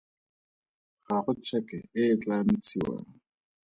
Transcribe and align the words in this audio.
Ga 1.05 1.17
go 1.23 1.31
tšheke 1.43 1.77
e 2.01 2.01
e 2.13 2.15
tla 2.21 2.37
ntshiwang. 2.53 3.09